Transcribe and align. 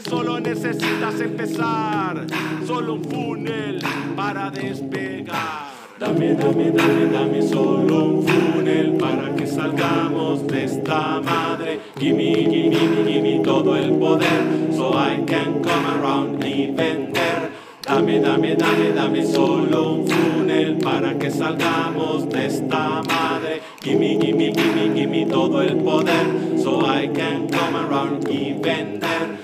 Solo 0.00 0.40
necesitas 0.40 1.20
empezar, 1.20 2.26
solo 2.66 2.94
un 2.94 3.04
funnel 3.04 3.80
para 4.16 4.50
despegar. 4.50 5.70
Dame, 6.00 6.34
dame, 6.34 6.72
dame, 6.72 7.06
dame 7.12 7.42
solo 7.42 8.04
un 8.04 8.26
funnel 8.26 8.96
para 8.98 9.34
que 9.36 9.46
salgamos 9.46 10.46
de 10.48 10.64
esta 10.64 11.20
madre. 11.20 11.78
Gimme, 11.96 12.34
gimme, 12.34 12.76
gimme, 12.76 13.12
gimme 13.12 13.40
todo 13.44 13.76
el 13.76 13.92
poder, 13.92 14.72
so 14.72 14.92
I 14.94 15.22
can 15.26 15.62
come 15.62 15.86
around 15.86 16.44
y 16.44 16.72
vender. 16.72 17.50
Dame, 17.82 18.18
dame, 18.18 18.56
dame, 18.56 18.92
dame 18.92 19.24
solo 19.24 19.92
un 19.92 20.08
funnel 20.08 20.78
para 20.78 21.16
que 21.16 21.30
salgamos 21.30 22.28
de 22.30 22.46
esta 22.46 23.00
madre. 23.02 23.62
Gimme, 23.80 24.18
gimme, 24.20 24.52
gimme, 24.52 24.92
gimme 24.92 25.26
todo 25.26 25.62
el 25.62 25.76
poder, 25.76 26.58
so 26.58 26.84
I 26.84 27.06
can 27.08 27.48
come 27.48 27.76
around 27.76 28.28
y 28.28 28.54
vender. 28.54 29.43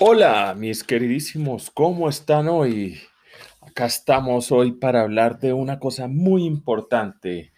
Hola, 0.00 0.54
mis 0.56 0.84
queridísimos, 0.84 1.72
¿cómo 1.72 2.08
están 2.08 2.46
hoy? 2.46 3.00
Acá 3.60 3.86
estamos 3.86 4.52
hoy 4.52 4.70
para 4.70 5.00
hablar 5.00 5.40
de 5.40 5.52
una 5.52 5.80
cosa 5.80 6.06
muy 6.06 6.44
importante, 6.44 7.52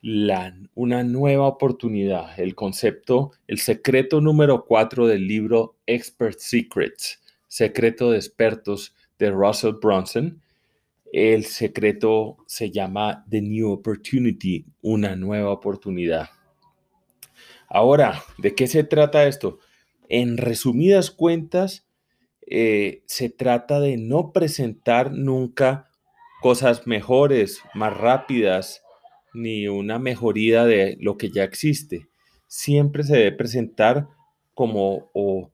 la, 0.00 0.56
una 0.76 1.02
nueva 1.02 1.48
oportunidad, 1.48 2.38
el 2.38 2.54
concepto, 2.54 3.32
el 3.48 3.58
secreto 3.58 4.20
número 4.20 4.64
cuatro 4.64 5.08
del 5.08 5.26
libro 5.26 5.74
Expert 5.86 6.38
Secrets, 6.38 7.20
secreto 7.48 8.12
de 8.12 8.18
expertos 8.18 8.94
de 9.18 9.32
Russell 9.32 9.74
Brunson. 9.82 10.40
El 11.12 11.46
secreto 11.46 12.36
se 12.46 12.70
llama 12.70 13.24
The 13.28 13.42
New 13.42 13.72
Opportunity, 13.72 14.64
una 14.82 15.16
nueva 15.16 15.50
oportunidad. 15.50 16.28
Ahora, 17.68 18.22
¿de 18.38 18.54
qué 18.54 18.68
se 18.68 18.84
trata 18.84 19.26
esto? 19.26 19.58
En 20.08 20.36
resumidas 20.36 21.10
cuentas, 21.10 21.86
eh, 22.46 23.02
se 23.06 23.30
trata 23.30 23.80
de 23.80 23.96
no 23.96 24.32
presentar 24.32 25.12
nunca 25.12 25.88
cosas 26.40 26.86
mejores, 26.86 27.62
más 27.74 27.96
rápidas, 27.96 28.82
ni 29.32 29.68
una 29.68 29.98
mejoría 29.98 30.64
de 30.64 30.96
lo 31.00 31.16
que 31.16 31.30
ya 31.30 31.44
existe. 31.44 32.08
Siempre 32.46 33.04
se 33.04 33.16
debe 33.16 33.32
presentar 33.32 34.08
como 34.54 35.10
o 35.14 35.50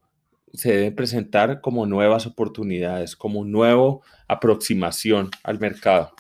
se 0.53 0.73
debe 0.73 0.93
presentar 0.93 1.61
como 1.61 1.87
nuevas 1.87 2.27
oportunidades, 2.27 3.17
como 3.17 3.45
nueva 3.45 3.99
aproximación 4.27 5.31
al 5.45 5.61
mercado. 5.61 6.13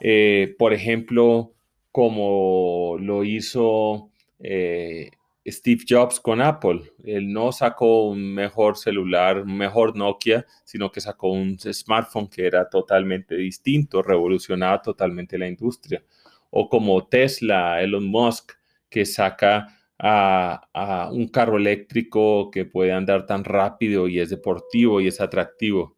Eh, 0.00 0.54
por 0.58 0.72
ejemplo, 0.72 1.52
como 1.90 2.96
lo 2.98 3.24
hizo 3.24 4.10
eh, 4.40 5.10
Steve 5.46 5.84
Jobs 5.88 6.20
con 6.20 6.40
Apple. 6.40 6.92
Él 7.04 7.32
no 7.32 7.52
sacó 7.52 8.08
un 8.08 8.34
mejor 8.34 8.76
celular, 8.76 9.40
un 9.40 9.56
mejor 9.56 9.96
Nokia, 9.96 10.46
sino 10.64 10.90
que 10.90 11.00
sacó 11.00 11.32
un 11.32 11.58
smartphone 11.58 12.28
que 12.28 12.46
era 12.46 12.68
totalmente 12.68 13.36
distinto, 13.36 14.02
revolucionaba 14.02 14.80
totalmente 14.80 15.38
la 15.38 15.48
industria. 15.48 16.02
O 16.50 16.68
como 16.68 17.06
Tesla, 17.06 17.82
Elon 17.82 18.06
Musk, 18.06 18.52
que 18.88 19.04
saca 19.04 19.68
a, 19.98 21.10
un 21.12 21.28
carro 21.28 21.56
eléctrico 21.56 22.50
que 22.50 22.64
puede 22.64 22.92
andar 22.92 23.26
tan 23.26 23.44
rápido 23.44 24.08
y 24.08 24.20
es 24.20 24.30
deportivo 24.30 25.00
y 25.00 25.08
es 25.08 25.20
atractivo. 25.20 25.96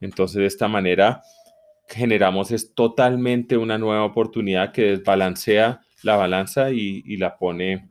Entonces, 0.00 0.36
de 0.36 0.46
esta 0.46 0.68
manera, 0.68 1.22
generamos 1.88 2.50
es 2.50 2.74
totalmente 2.74 3.56
una 3.56 3.78
nueva 3.78 4.04
oportunidad 4.04 4.72
que 4.72 4.82
desbalancea 4.82 5.80
la 6.02 6.16
balanza 6.16 6.70
y, 6.70 7.16
la 7.16 7.36
pone 7.36 7.88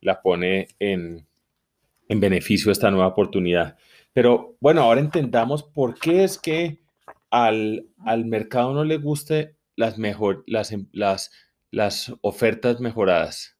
la 0.00 0.22
pone 0.22 0.68
en, 0.78 1.26
beneficio 2.08 2.66
de 2.66 2.72
esta 2.72 2.90
nueva 2.90 3.08
oportunidad. 3.08 3.76
Pero 4.12 4.56
bueno, 4.60 4.82
ahora 4.82 5.00
entendamos 5.00 5.62
por 5.62 5.98
qué 5.98 6.24
es 6.24 6.38
que 6.38 6.80
al, 7.30 7.88
mercado 8.24 8.72
no 8.72 8.84
le 8.84 8.98
guste 8.98 9.56
las, 9.74 9.98
mejor, 9.98 10.44
las, 10.46 10.74
las, 10.92 11.30
las 11.70 12.14
ofertas 12.20 12.80
mejoradas. 12.80 13.58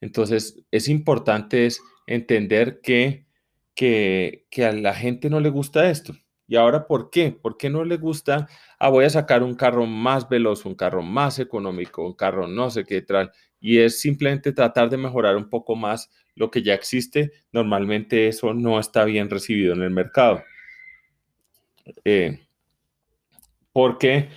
Entonces, 0.00 0.62
es 0.70 0.88
importante 0.88 1.66
es 1.66 1.80
entender 2.06 2.80
que, 2.82 3.26
que, 3.74 4.46
que, 4.50 4.64
a 4.64 4.72
la 4.72 4.94
gente 4.94 5.30
no 5.30 5.40
le 5.40 5.48
gusta 5.48 5.90
esto. 5.90 6.14
¿Y 6.46 6.56
ahora 6.56 6.86
por 6.86 7.10
qué? 7.10 7.32
¿Por 7.32 7.56
qué 7.56 7.68
no 7.68 7.84
le 7.84 7.96
gusta? 7.96 8.48
Ah, 8.78 8.88
voy 8.88 9.04
a 9.04 9.10
sacar 9.10 9.42
un 9.42 9.54
carro 9.54 9.86
más 9.86 10.28
veloz, 10.28 10.64
un 10.64 10.74
carro 10.74 11.02
más 11.02 11.38
económico, 11.38 12.04
un 12.04 12.14
carro 12.14 12.46
no 12.46 12.70
sé 12.70 12.84
qué 12.84 13.02
tal 13.02 13.32
y 13.60 13.78
es 13.78 14.00
simplemente 14.00 14.52
tratar 14.52 14.90
de 14.90 14.96
mejorar 14.96 15.36
un 15.36 15.48
poco 15.48 15.76
más 15.76 16.10
lo 16.34 16.50
que 16.50 16.62
ya 16.62 16.74
existe, 16.74 17.32
normalmente 17.52 18.28
eso 18.28 18.54
no 18.54 18.78
está 18.78 19.04
bien 19.04 19.28
recibido 19.28 19.74
en 19.74 19.82
el 19.82 19.90
mercado. 19.90 20.42
Eh, 22.04 22.40
¿Por 23.72 23.98
qué? 23.98 24.28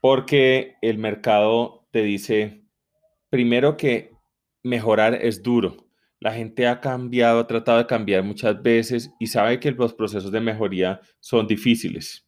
Porque 0.00 0.76
el 0.82 0.98
mercado 0.98 1.86
te 1.90 2.02
dice, 2.02 2.64
primero 3.30 3.76
que 3.76 4.12
mejorar 4.62 5.14
es 5.14 5.42
duro. 5.42 5.88
La 6.20 6.32
gente 6.32 6.66
ha 6.66 6.80
cambiado, 6.80 7.40
ha 7.40 7.46
tratado 7.46 7.78
de 7.78 7.86
cambiar 7.86 8.24
muchas 8.24 8.60
veces 8.62 9.10
y 9.20 9.28
sabe 9.28 9.60
que 9.60 9.70
los 9.70 9.94
procesos 9.94 10.32
de 10.32 10.40
mejoría 10.40 11.00
son 11.20 11.46
difíciles. 11.46 12.26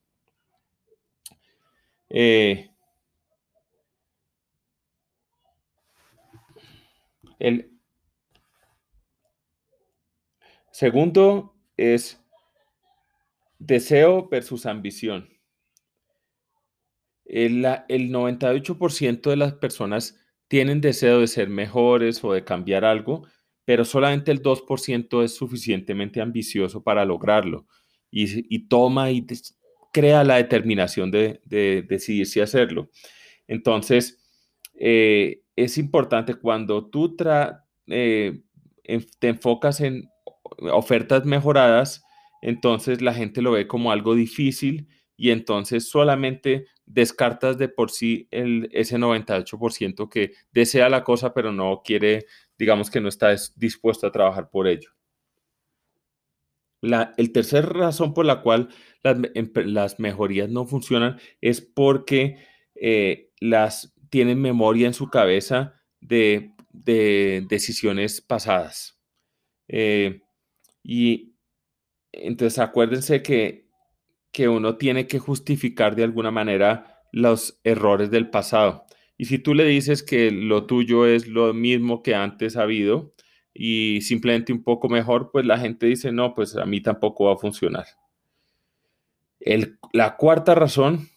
Eh, 2.08 2.69
El 7.40 7.72
segundo 10.70 11.56
es 11.76 12.22
deseo 13.58 14.28
versus 14.28 14.66
ambición. 14.66 15.28
El, 17.24 17.64
el 17.88 18.10
98% 18.10 19.30
de 19.30 19.36
las 19.36 19.54
personas 19.54 20.20
tienen 20.48 20.80
deseo 20.80 21.20
de 21.20 21.28
ser 21.28 21.48
mejores 21.48 22.22
o 22.22 22.32
de 22.32 22.44
cambiar 22.44 22.84
algo, 22.84 23.26
pero 23.64 23.84
solamente 23.84 24.32
el 24.32 24.42
2% 24.42 25.24
es 25.24 25.34
suficientemente 25.34 26.20
ambicioso 26.20 26.82
para 26.82 27.04
lograrlo 27.06 27.66
y, 28.10 28.66
toma 28.68 29.10
y 29.12 29.26
crea 29.92 30.24
la 30.24 30.36
determinación 30.36 31.10
de, 31.10 31.40
de 31.44 31.86
decidir 31.88 32.26
si 32.26 32.40
hacerlo. 32.40 32.90
Entonces, 33.46 34.18
eh, 34.74 35.42
es 35.64 35.78
importante 35.78 36.34
cuando 36.34 36.88
tú 36.88 37.16
eh, 37.86 38.42
te 39.18 39.28
enfocas 39.28 39.80
en 39.80 40.10
ofertas 40.72 41.24
mejoradas, 41.24 42.02
entonces 42.42 43.02
la 43.02 43.14
gente 43.14 43.42
lo 43.42 43.52
ve 43.52 43.66
como 43.66 43.92
algo 43.92 44.14
difícil 44.14 44.88
y 45.16 45.30
entonces 45.30 45.88
solamente 45.88 46.66
descartas 46.86 47.58
de 47.58 47.68
por 47.68 47.90
sí 47.90 48.26
el, 48.30 48.68
ese 48.72 48.96
98% 48.98 50.08
que 50.08 50.32
desea 50.50 50.88
la 50.88 51.04
cosa 51.04 51.34
pero 51.34 51.52
no 51.52 51.82
quiere, 51.84 52.26
digamos 52.58 52.90
que 52.90 53.00
no 53.00 53.08
está 53.08 53.34
dispuesto 53.56 54.06
a 54.06 54.12
trabajar 54.12 54.50
por 54.50 54.66
ello. 54.66 54.90
La 56.82 57.12
el 57.18 57.32
tercer 57.32 57.66
razón 57.66 58.14
por 58.14 58.24
la 58.24 58.40
cual 58.40 58.70
las, 59.02 60.00
mejorías 60.00 60.48
no 60.48 60.64
funcionan 60.64 61.18
es 61.42 61.60
porque 61.60 62.36
eh, 62.74 63.30
las 63.38 63.94
tienen 64.10 64.40
memoria 64.40 64.86
en 64.86 64.94
su 64.94 65.08
cabeza 65.08 65.74
de, 66.00 66.52
decisiones 67.48 68.20
pasadas. 68.20 68.98
Eh, 69.68 70.20
y 70.82 71.34
entonces 72.12 72.58
acuérdense 72.58 73.22
que, 73.22 73.68
que 74.32 74.48
uno 74.48 74.76
tiene 74.76 75.06
que 75.06 75.18
justificar 75.18 75.94
de 75.96 76.04
alguna 76.04 76.30
manera 76.30 77.02
los 77.12 77.60
errores 77.64 78.10
del 78.10 78.30
pasado. 78.30 78.86
Y 79.16 79.26
si 79.26 79.38
tú 79.38 79.54
le 79.54 79.64
dices 79.64 80.02
que 80.02 80.30
lo 80.30 80.66
tuyo 80.66 81.06
es 81.06 81.28
lo 81.28 81.52
mismo 81.52 82.02
que 82.02 82.14
antes 82.14 82.56
ha 82.56 82.62
habido 82.62 83.14
y 83.52 84.00
simplemente 84.02 84.52
un 84.52 84.62
poco 84.62 84.88
mejor, 84.88 85.30
pues 85.30 85.44
la 85.44 85.58
gente 85.58 85.86
dice, 85.86 86.12
no, 86.12 86.34
pues 86.34 86.56
a 86.56 86.64
mí 86.64 86.80
tampoco 86.80 87.26
va 87.26 87.34
a 87.34 87.38
funcionar. 87.38 87.86
El, 89.38 89.78
la 89.92 90.16
cuarta 90.16 90.54
razón 90.54 91.08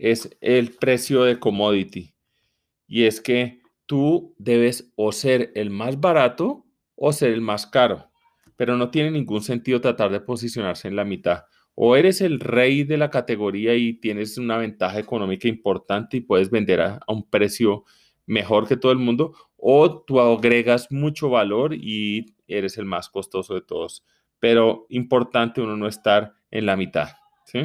es 0.00 0.34
el 0.40 0.72
precio 0.72 1.24
de 1.24 1.38
commodity. 1.38 2.14
Y 2.88 3.04
es 3.04 3.20
que 3.20 3.60
tú 3.84 4.34
debes 4.38 4.90
o 4.96 5.12
ser 5.12 5.52
el 5.54 5.68
más 5.70 6.00
barato 6.00 6.64
o 6.96 7.12
ser 7.12 7.32
el 7.32 7.42
más 7.42 7.66
caro. 7.66 8.10
Pero 8.56 8.76
no 8.76 8.90
tiene 8.90 9.10
ningún 9.10 9.42
sentido 9.42 9.80
tratar 9.80 10.10
de 10.10 10.20
posicionarse 10.20 10.88
en 10.88 10.96
la 10.96 11.04
mitad. 11.04 11.44
O 11.74 11.96
eres 11.96 12.22
el 12.22 12.40
rey 12.40 12.82
de 12.84 12.96
la 12.96 13.10
categoría 13.10 13.74
y 13.74 13.92
tienes 13.92 14.38
una 14.38 14.56
ventaja 14.56 14.98
económica 14.98 15.48
importante 15.48 16.16
y 16.16 16.20
puedes 16.22 16.50
vender 16.50 16.80
a, 16.80 17.00
un 17.06 17.28
precio 17.28 17.84
mejor 18.26 18.66
que 18.66 18.76
todo 18.76 18.92
el 18.92 18.98
mundo, 18.98 19.34
o 19.56 20.02
tú 20.02 20.20
agregas 20.20 20.90
mucho 20.90 21.28
valor 21.28 21.74
y 21.74 22.36
eres 22.46 22.78
el 22.78 22.86
más 22.86 23.08
costoso 23.08 23.54
de 23.54 23.62
todos. 23.62 24.04
Pero 24.38 24.86
importante 24.88 25.60
uno 25.60 25.76
no 25.76 25.86
estar 25.86 26.32
en 26.50 26.66
la 26.66 26.76
mitad. 26.76 27.08
¿sí? 27.44 27.60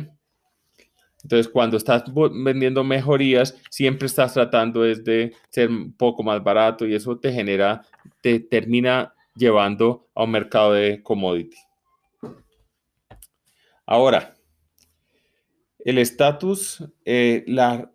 Entonces, 1.25 1.51
cuando 1.51 1.77
estás 1.77 2.03
vendiendo 2.31 2.83
mejorías, 2.83 3.59
siempre 3.71 4.05
estás 4.05 4.35
tratando 4.35 4.83
de 4.83 5.33
ser 5.49 5.69
un 5.71 5.91
poco 5.91 6.21
más 6.21 6.43
barato 6.43 6.85
y 6.85 6.93
eso 6.93 7.17
te 7.17 7.33
genera, 7.33 7.81
te 8.21 8.39
termina 8.39 9.11
llevando 9.33 10.07
a 10.13 10.23
un 10.23 10.29
mercado 10.29 10.73
de 10.73 11.01
commodity. 11.01 11.57
Ahora, 13.87 14.35
el 15.79 15.97
estatus, 15.97 16.85
eh, 17.05 17.43
la, 17.47 17.91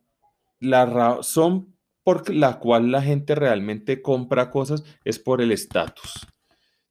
la 0.59 0.87
razón 0.87 1.77
por 2.03 2.35
la 2.35 2.59
cual 2.59 2.91
la 2.91 3.01
gente 3.01 3.37
realmente 3.37 4.03
compra 4.03 4.51
cosas 4.51 4.83
es 5.05 5.21
por 5.21 5.41
el 5.41 5.53
estatus. 5.53 6.27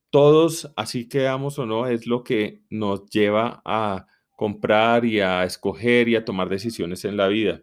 Todos, 0.09 0.71
así 0.77 1.09
quedamos 1.09 1.59
o 1.59 1.65
no, 1.65 1.86
es 1.86 2.07
lo 2.07 2.24
que 2.24 2.63
nos 2.69 3.09
lleva 3.09 3.62
a 3.65 4.07
comprar 4.39 5.03
y 5.03 5.19
a 5.19 5.44
escoger 5.44 6.07
y 6.07 6.15
a 6.15 6.24
tomar 6.24 6.47
decisiones 6.47 7.03
en 7.03 7.18
la 7.18 7.27
vida. 7.27 7.62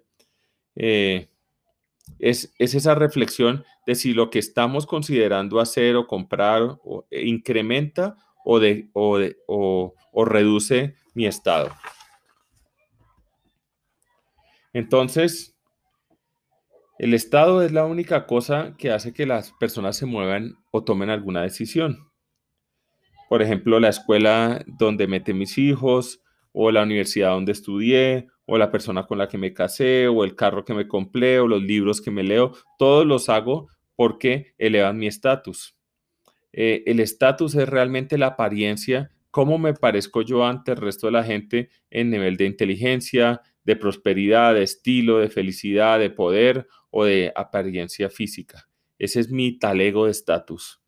Eh, 0.75 1.31
es, 2.19 2.52
esa 2.58 2.94
reflexión 2.94 3.64
de 3.87 3.94
si 3.94 4.12
lo 4.12 4.28
que 4.28 4.38
estamos 4.38 4.84
considerando 4.84 5.58
hacer 5.58 5.96
o 5.96 6.06
comprar 6.06 6.61
o, 6.84 7.06
eh, 7.11 7.25
incrementa 7.25 8.19
o, 8.44 8.58
de, 8.58 8.90
o, 8.93 9.94
o 10.12 10.25
reduce 10.26 10.96
mi 11.14 11.25
estado. 11.25 11.70
Entonces, 14.75 15.56
el 16.99 17.14
estado 17.14 17.62
es 17.62 17.73
la 17.73 17.87
única 17.87 18.26
cosa 18.26 18.75
que 18.76 18.93
hace 18.93 19.14
que 19.14 19.25
las 19.25 19.50
personas 19.52 19.96
se 19.96 20.05
muevan 20.05 20.58
o 20.73 20.84
tomen 20.84 21.08
alguna 21.08 21.40
decisión. 21.40 22.12
Por 23.31 23.40
ejemplo, 23.40 23.81
la 23.81 23.88
escuela 23.88 24.62
donde 24.67 25.06
mete 25.06 25.32
mis 25.32 25.56
hijos, 25.56 26.20
o 26.58 26.70
la 26.70 26.85
universidad 26.85 27.32
donde 27.32 27.53
estudié, 27.53 28.29
o 28.47 28.56
la 28.56 28.70
persona 28.70 29.06
con 29.06 29.19
la 29.19 29.29
que 29.29 29.37
me 29.37 29.53
casé, 29.53 30.08
o 30.08 30.25
el 30.25 30.35
carro 30.35 30.64
que 30.64 30.73
me 30.73 30.88
compré, 30.88 31.38
o 31.38 31.47
los 31.47 31.62
libros 31.62 32.00
que 32.00 32.11
me 32.11 32.23
leo, 32.23 32.53
todos 32.79 33.05
los 33.05 33.29
hago 33.29 33.69
porque 33.94 34.55
elevan 34.56 34.97
mi 34.97 35.06
estatus. 35.06 35.76
Eh, 36.55 36.82
el 36.87 37.00
estatus 37.00 37.55
es 37.56 37.69
realmente 37.69 38.17
la 38.17 38.29
apariencia, 38.29 39.11
cómo 39.31 39.58
me 39.58 39.75
parezco 39.75 40.23
yo 40.23 40.47
ante 40.47 40.70
el 40.70 40.79
resto 40.79 41.08
de 41.08 41.12
la 41.12 41.25
gente 41.25 41.69
en 41.91 42.08
nivel 42.08 42.38
de 42.38 42.47
inteligencia, 42.47 43.43
de 43.62 43.76
prosperidad, 43.76 44.55
de 44.55 44.62
estilo, 44.62 45.19
de 45.19 45.29
felicidad, 45.29 45.99
de 45.99 46.09
poder 46.09 46.69
o 46.88 47.05
de 47.05 47.35
apariencia 47.37 48.09
física. 48.09 48.67
Ese 48.99 49.20
es 49.20 49.31
mi 49.31 49.59
talego 49.59 50.06
de 50.06 50.12
estatus. 50.12 50.81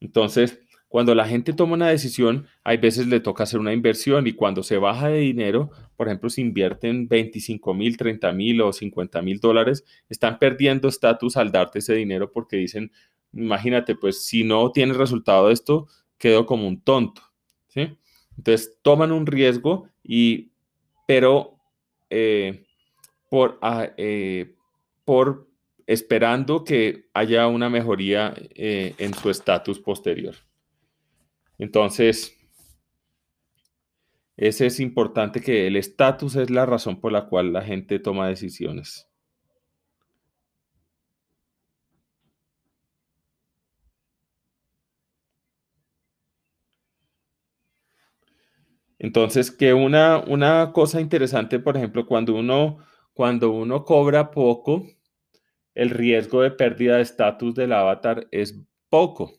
Entonces, 0.00 0.63
cuando 0.94 1.12
la 1.16 1.26
gente 1.26 1.52
toma 1.52 1.72
una 1.74 1.88
decisión, 1.88 2.46
hay 2.62 2.76
veces 2.76 3.08
le 3.08 3.18
toca 3.18 3.42
hacer 3.42 3.58
una 3.58 3.72
inversión 3.72 4.28
y 4.28 4.32
cuando 4.32 4.62
se 4.62 4.78
baja 4.78 5.08
de 5.08 5.18
dinero, 5.18 5.72
por 5.96 6.06
ejemplo, 6.06 6.30
si 6.30 6.40
invierten 6.40 7.08
25 7.08 7.74
mil, 7.74 7.96
30 7.96 8.30
mil 8.30 8.60
o 8.60 8.72
50 8.72 9.20
mil 9.20 9.40
dólares, 9.40 9.84
están 10.08 10.38
perdiendo 10.38 10.86
estatus 10.86 11.36
al 11.36 11.50
darte 11.50 11.80
ese 11.80 11.94
dinero 11.94 12.30
porque 12.30 12.58
dicen, 12.58 12.92
imagínate, 13.32 13.96
pues 13.96 14.24
si 14.24 14.44
no 14.44 14.70
tienes 14.70 14.96
resultado 14.96 15.48
de 15.48 15.54
esto, 15.54 15.88
quedo 16.16 16.46
como 16.46 16.68
un 16.68 16.80
tonto. 16.80 17.22
¿sí? 17.66 17.98
Entonces 18.38 18.78
toman 18.80 19.10
un 19.10 19.26
riesgo 19.26 19.88
y, 20.04 20.52
pero 21.08 21.58
eh, 22.08 22.66
por, 23.28 23.58
ah, 23.62 23.88
eh, 23.96 24.54
por 25.04 25.48
esperando 25.88 26.62
que 26.62 27.08
haya 27.14 27.48
una 27.48 27.68
mejoría 27.68 28.32
eh, 28.54 28.94
en 28.98 29.12
su 29.12 29.28
estatus 29.28 29.80
posterior. 29.80 30.36
Entonces, 31.58 32.36
ese 34.36 34.66
es 34.66 34.78
importante 34.78 35.40
que 35.40 35.66
el 35.66 35.74
estatus 35.74 36.36
es 36.36 36.48
la 36.48 36.64
razón 36.66 37.00
por 37.00 37.10
la 37.10 37.26
cual 37.26 37.52
la 37.52 37.62
gente 37.62 37.98
toma 37.98 38.28
decisiones. 38.28 39.08
Entonces, 48.98 49.50
que 49.50 49.74
una, 49.74 50.18
una 50.26 50.72
cosa 50.72 51.00
interesante, 51.00 51.58
por 51.58 51.76
ejemplo, 51.76 52.06
cuando 52.06 52.34
uno, 52.34 52.78
cuando 53.12 53.50
uno 53.50 53.84
cobra 53.84 54.30
poco, 54.30 54.84
el 55.74 55.90
riesgo 55.90 56.42
de 56.42 56.52
pérdida 56.52 56.96
de 56.96 57.02
estatus 57.02 57.54
del 57.54 57.72
avatar 57.74 58.28
es 58.32 58.60
poco. 58.90 59.32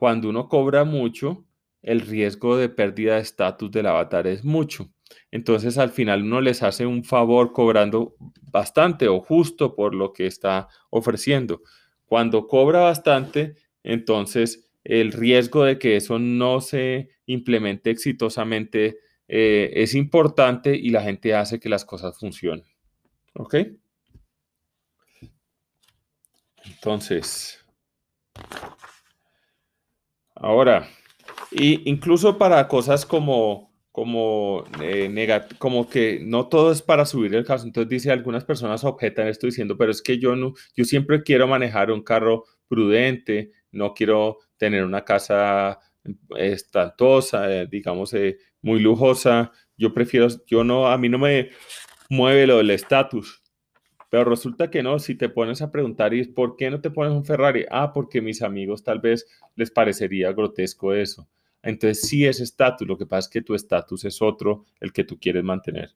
Cuando 0.00 0.30
uno 0.30 0.48
cobra 0.48 0.84
mucho, 0.84 1.44
el 1.82 2.00
riesgo 2.00 2.56
de 2.56 2.70
pérdida 2.70 3.16
de 3.16 3.20
estatus 3.20 3.70
del 3.70 3.84
avatar 3.84 4.26
es 4.26 4.42
mucho. 4.42 4.90
Entonces 5.30 5.76
al 5.76 5.90
final 5.90 6.22
uno 6.22 6.40
les 6.40 6.62
hace 6.62 6.86
un 6.86 7.04
favor 7.04 7.52
cobrando 7.52 8.16
bastante 8.40 9.08
o 9.08 9.20
justo 9.20 9.76
por 9.76 9.94
lo 9.94 10.14
que 10.14 10.26
está 10.26 10.68
ofreciendo. 10.88 11.60
Cuando 12.06 12.46
cobra 12.46 12.80
bastante, 12.80 13.56
entonces 13.82 14.72
el 14.84 15.12
riesgo 15.12 15.64
de 15.64 15.78
que 15.78 15.96
eso 15.96 16.18
no 16.18 16.62
se 16.62 17.10
implemente 17.26 17.90
exitosamente 17.90 19.00
eh, 19.28 19.70
es 19.74 19.94
importante 19.94 20.74
y 20.74 20.88
la 20.88 21.02
gente 21.02 21.34
hace 21.34 21.60
que 21.60 21.68
las 21.68 21.84
cosas 21.84 22.18
funcionen. 22.18 22.64
¿Ok? 23.34 23.54
Entonces, 26.64 27.62
Ahora, 30.40 30.88
y 31.50 31.88
incluso 31.88 32.38
para 32.38 32.66
cosas 32.66 33.04
como, 33.04 33.70
como, 33.92 34.64
eh, 34.82 35.10
como 35.58 35.88
que 35.88 36.20
no 36.24 36.48
todo 36.48 36.72
es 36.72 36.80
para 36.80 37.04
subir 37.04 37.34
el 37.34 37.44
caso. 37.44 37.66
Entonces 37.66 37.90
dice, 37.90 38.10
algunas 38.10 38.44
personas 38.44 38.82
objetan 38.84 39.28
esto 39.28 39.46
diciendo, 39.46 39.76
pero 39.76 39.90
es 39.90 40.00
que 40.00 40.18
yo 40.18 40.34
no, 40.36 40.54
yo 40.74 40.84
siempre 40.84 41.22
quiero 41.22 41.46
manejar 41.46 41.90
un 41.90 42.02
carro 42.02 42.44
prudente, 42.68 43.52
no 43.70 43.92
quiero 43.92 44.38
tener 44.56 44.82
una 44.84 45.04
casa 45.04 45.78
estantosa, 46.38 47.52
eh, 47.52 47.68
digamos, 47.70 48.14
eh, 48.14 48.38
muy 48.62 48.80
lujosa. 48.80 49.52
Yo 49.76 49.92
prefiero, 49.92 50.28
yo 50.46 50.64
no, 50.64 50.88
a 50.88 50.96
mí 50.96 51.10
no 51.10 51.18
me 51.18 51.50
mueve 52.08 52.46
lo 52.46 52.58
del 52.58 52.70
estatus. 52.70 53.39
Pero 54.10 54.24
resulta 54.24 54.70
que 54.70 54.82
no, 54.82 54.98
si 54.98 55.14
te 55.14 55.28
pones 55.28 55.62
a 55.62 55.70
preguntar, 55.70 56.12
¿y 56.12 56.24
por 56.24 56.56
qué 56.56 56.68
no 56.70 56.80
te 56.80 56.90
pones 56.90 57.12
un 57.12 57.24
Ferrari? 57.24 57.64
Ah, 57.70 57.92
porque 57.92 58.20
mis 58.20 58.42
amigos 58.42 58.82
tal 58.82 58.98
vez 58.98 59.26
les 59.54 59.70
parecería 59.70 60.32
grotesco 60.32 60.92
eso. 60.92 61.28
Entonces 61.62 62.02
sí 62.02 62.26
es 62.26 62.40
estatus, 62.40 62.88
lo 62.88 62.98
que 62.98 63.06
pasa 63.06 63.26
es 63.26 63.28
que 63.28 63.42
tu 63.42 63.54
estatus 63.54 64.04
es 64.04 64.20
otro, 64.20 64.64
el 64.80 64.92
que 64.92 65.04
tú 65.04 65.18
quieres 65.18 65.44
mantener. 65.44 65.92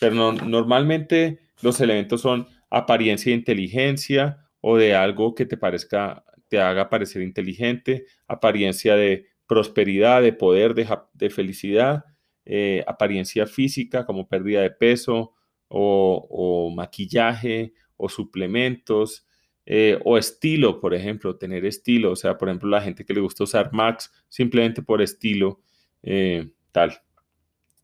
Pero 0.00 0.14
no, 0.14 0.32
normalmente 0.32 1.40
los 1.62 1.80
elementos 1.80 2.20
son 2.20 2.46
apariencia 2.68 3.30
de 3.30 3.38
inteligencia 3.38 4.46
o 4.60 4.76
de 4.76 4.94
algo 4.94 5.34
que 5.34 5.46
te 5.46 5.56
parezca, 5.56 6.24
te 6.48 6.60
haga 6.60 6.90
parecer 6.90 7.22
inteligente, 7.22 8.06
apariencia 8.26 8.96
de 8.96 9.28
prosperidad, 9.46 10.22
de 10.22 10.32
poder, 10.32 10.74
de, 10.74 11.30
felicidad, 11.30 12.04
eh, 12.44 12.84
apariencia 12.86 13.46
física 13.46 14.04
como 14.04 14.28
pérdida 14.28 14.60
de 14.60 14.70
peso, 14.70 15.34
o, 15.72 16.70
maquillaje 16.74 17.72
o 17.96 18.08
suplementos 18.08 19.26
eh, 19.64 19.98
o 20.04 20.18
estilo, 20.18 20.80
por 20.80 20.94
ejemplo, 20.94 21.36
tener 21.36 21.64
estilo, 21.64 22.12
o 22.12 22.16
sea, 22.16 22.36
por 22.36 22.48
ejemplo, 22.48 22.68
la 22.68 22.82
gente 22.82 23.04
que 23.04 23.14
le 23.14 23.20
gusta 23.20 23.44
usar 23.44 23.72
Max 23.72 24.12
simplemente 24.28 24.82
por 24.82 25.00
estilo, 25.00 25.60
eh, 26.02 26.50
tal. 26.72 27.00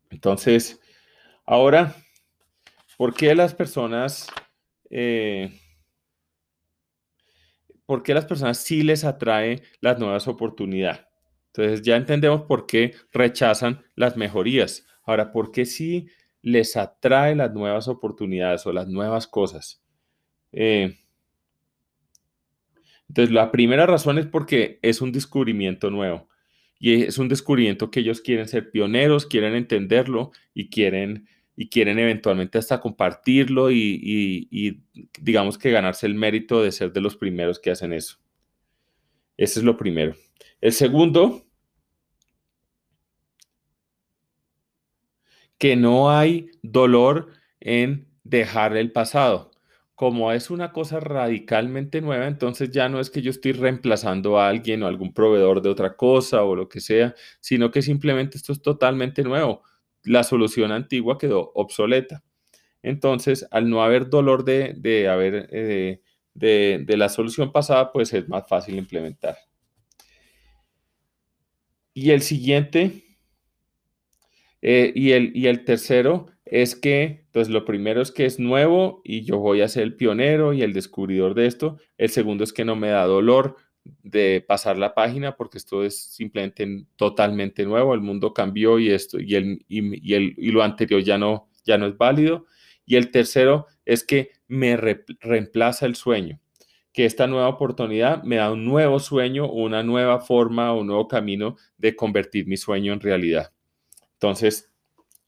Entonces, 0.09 0.79
ahora, 1.45 1.95
¿por 2.97 3.13
qué 3.13 3.33
las 3.33 3.55
personas, 3.55 4.27
eh, 4.89 5.51
por 7.85 8.03
qué 8.03 8.13
las 8.13 8.25
personas 8.25 8.57
sí 8.57 8.83
les 8.83 9.03
atrae 9.05 9.63
las 9.79 9.99
nuevas 9.99 10.27
oportunidades? 10.27 11.01
Entonces, 11.47 11.81
ya 11.81 11.95
entendemos 11.95 12.43
por 12.43 12.65
qué 12.65 12.93
rechazan 13.11 13.83
las 13.95 14.17
mejorías. 14.17 14.85
Ahora, 15.03 15.31
¿por 15.31 15.51
qué 15.51 15.65
sí 15.65 16.07
les 16.41 16.77
atrae 16.77 17.35
las 17.35 17.53
nuevas 17.53 17.87
oportunidades 17.87 18.65
o 18.65 18.73
las 18.73 18.87
nuevas 18.87 19.27
cosas. 19.27 19.81
Eh, 20.51 20.97
entonces, 23.09 23.33
la 23.33 23.51
primera 23.51 23.85
razón 23.85 24.19
es 24.19 24.27
porque 24.27 24.79
es 24.81 25.01
un 25.01 25.11
descubrimiento 25.11 25.89
nuevo 25.89 26.29
y 26.79 27.03
es 27.03 27.17
un 27.17 27.27
descubrimiento 27.27 27.91
que 27.91 27.99
ellos 27.99 28.21
quieren 28.21 28.47
ser 28.47 28.71
pioneros, 28.71 29.25
quieren 29.25 29.55
entenderlo 29.55 30.31
y 30.53 30.69
quieren, 30.69 31.27
y 31.55 31.69
quieren 31.69 31.99
eventualmente 31.99 32.57
hasta 32.57 32.79
compartirlo 32.79 33.71
y, 33.71 34.81
digamos 35.19 35.57
que 35.57 35.71
ganarse 35.71 36.05
el 36.05 36.15
mérito 36.15 36.63
de 36.63 36.71
ser 36.71 36.93
de 36.93 37.01
los 37.01 37.17
primeros 37.17 37.59
que 37.59 37.71
hacen 37.71 37.91
eso. 37.91 38.17
Ese 39.35 39.59
es 39.59 39.65
lo 39.65 39.75
primero. 39.75 40.15
El 40.61 40.71
segundo 40.71 41.48
que 45.59 45.75
no 45.75 46.09
hay 46.09 46.49
dolor 46.63 47.33
en 47.59 48.07
dejar 48.23 48.75
el 48.77 48.91
pasado. 48.91 49.51
Como 49.93 50.31
es 50.31 50.49
una 50.49 50.71
cosa 50.71 51.01
radicalmente 51.01 51.99
nueva, 52.01 52.27
entonces 52.27 52.71
ya 52.71 52.87
no 52.87 53.01
es 53.01 53.09
que 53.09 53.21
yo 53.21 53.29
estoy 53.29 53.51
reemplazando 53.51 54.39
a 54.39 54.47
alguien 54.47 54.81
o 54.81 54.87
algún 54.87 55.13
proveedor 55.13 55.61
de 55.61 55.69
otra 55.69 55.97
cosa 55.97 56.43
o 56.43 56.55
lo 56.55 56.69
que 56.69 56.79
sea, 56.79 57.13
sino 57.41 57.69
que 57.69 57.81
simplemente 57.81 58.37
esto 58.37 58.53
es 58.53 58.61
totalmente 58.61 59.23
nuevo. 59.23 59.61
La 60.03 60.23
solución 60.23 60.71
antigua 60.71 61.17
quedó 61.17 61.51
obsoleta. 61.53 62.23
Entonces, 62.81 63.45
al 63.51 63.69
no 63.69 63.83
haber 63.83 64.09
dolor 64.09 64.45
de, 64.45 65.09
haber, 65.09 65.49
eh, 65.51 66.01
de, 66.33 66.83
de 66.85 66.97
la 66.97 67.09
solución 67.09 67.51
pasada, 67.51 67.91
pues 67.91 68.13
es 68.13 68.29
más 68.29 68.47
fácil 68.47 68.77
implementar. 68.77 69.35
Y 71.93 72.11
el 72.11 72.21
siguiente 72.21 73.08
Eh, 74.61 74.91
y, 74.95 75.11
el, 75.11 75.31
y 75.35 75.47
el 75.47 75.63
tercero 75.63 76.27
es 76.45 76.75
que, 76.75 77.25
pues 77.31 77.49
lo 77.49 77.65
primero 77.65 78.01
es 78.01 78.11
que 78.11 78.25
es 78.25 78.39
nuevo 78.39 79.01
y 79.03 79.23
yo 79.23 79.37
voy 79.37 79.61
a 79.61 79.67
ser 79.67 79.83
el 79.83 79.95
pionero 79.95 80.53
y 80.53 80.63
el 80.63 80.73
descubridor 80.73 81.33
de 81.35 81.45
esto. 81.45 81.77
El 81.97 82.09
segundo 82.09 82.43
es 82.43 82.53
que 82.53 82.65
no 82.65 82.75
me 82.75 82.89
da 82.89 83.05
dolor 83.05 83.55
de 84.03 84.43
pasar 84.47 84.77
la 84.77 84.93
página 84.93 85.35
porque 85.35 85.57
esto 85.57 85.83
es 85.83 85.99
simplemente 85.99 86.85
totalmente 86.95 87.65
nuevo, 87.65 87.93
el 87.93 88.01
mundo 88.01 88.33
cambió 88.33 88.77
y 88.79 88.89
esto 88.91 89.19
y, 89.19 89.35
el, 89.35 89.65
y, 89.67 90.13
el, 90.13 90.33
y 90.37 90.51
lo 90.51 90.63
anterior 90.63 91.01
ya 91.01 91.17
no, 91.17 91.49
ya 91.63 91.77
no 91.77 91.87
es 91.87 91.97
válido. 91.97 92.45
Y 92.85 92.95
el 92.95 93.11
tercero 93.11 93.67
es 93.85 94.03
que 94.03 94.31
me 94.47 94.75
reemplaza 94.77 95.85
el 95.85 95.95
sueño, 95.95 96.39
que 96.91 97.05
esta 97.05 97.27
nueva 97.27 97.47
oportunidad 97.47 98.23
me 98.23 98.37
da 98.37 98.51
un 98.51 98.65
nuevo 98.65 98.99
sueño, 98.99 99.49
una 99.51 99.83
nueva 99.83 100.19
forma, 100.21 100.73
un 100.73 100.87
nuevo 100.87 101.07
camino 101.07 101.55
de 101.77 101.95
convertir 101.95 102.47
mi 102.47 102.57
sueño 102.57 102.93
en 102.93 102.99
realidad. 102.99 103.51
Entonces, 104.19 104.69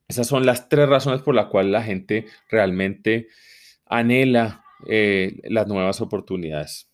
esas 0.10 0.28
son 0.28 0.46
las 0.46 0.68
tres 0.68 0.90
razones 0.90 1.22
por 1.22 1.34
las 1.34 1.46
cuales 1.46 1.72
la 1.72 1.82
gente 1.82 2.26
realmente 2.50 3.30
anhela 3.86 4.66
eh, 4.86 5.40
las 5.46 5.66
nuevas 5.68 6.02
oportunidades. 6.02 6.92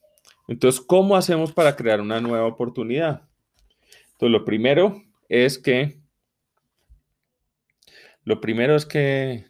Entonces, 0.47 0.79
¿cómo 0.79 1.15
hacemos 1.15 1.53
para 1.53 1.75
crear 1.75 1.99
una 1.99 2.21
nueva 2.21 2.45
oportunidad? 2.45 3.27
Entonces, 4.11 4.31
lo 4.31 4.45
primero 4.45 5.01
es 5.27 5.57
que, 5.57 5.99
lo 8.23 8.39
primero 8.41 8.75
es 8.75 8.85
que, 8.85 9.47